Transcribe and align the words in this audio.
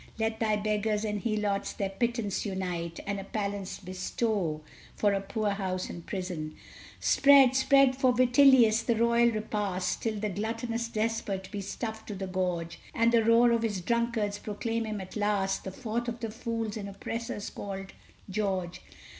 Let 0.17 0.39
thy 0.39 0.55
beggars 0.55 1.05
and 1.05 1.21
Helots 1.21 1.73
their 1.73 1.91
pittance 1.91 2.43
unite 2.43 2.99
And 3.05 3.19
a 3.19 3.23
palace 3.23 3.77
bestow 3.77 4.61
for 4.95 5.13
a 5.13 5.21
poor 5.21 5.51
house 5.51 5.91
and 5.91 6.03
prison! 6.03 6.55
Spread 6.99 7.55
spread 7.55 7.95
for 7.95 8.11
Vitellius 8.11 8.81
the 8.81 8.95
royal 8.95 9.29
repast, 9.29 10.01
Till 10.01 10.19
the 10.19 10.29
gluttonous 10.29 10.87
despot 10.87 11.49
be 11.51 11.61
stuffed 11.61 12.07
to 12.07 12.15
the 12.15 12.25
gorge! 12.25 12.79
And 12.95 13.11
the 13.11 13.23
roar 13.23 13.51
of 13.51 13.61
his 13.61 13.79
drunkards 13.79 14.39
proclaim 14.39 14.85
him 14.85 14.99
at 15.01 15.15
last 15.15 15.65
The 15.65 15.71
Fourth 15.71 16.07
of 16.07 16.19
the 16.19 16.31
fools 16.31 16.77
and 16.77 16.89
oppressors 16.89 17.51
called 17.51 17.93
"George"! 18.27 18.81